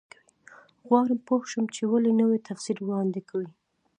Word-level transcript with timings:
غواړم 0.87 1.19
پوه 1.27 1.41
شم 1.51 1.65
چې 1.75 1.83
ولې 1.91 2.11
نوی 2.21 2.39
تفسیر 2.47 2.77
وړاندې 2.81 3.21
کوي. 3.29 3.49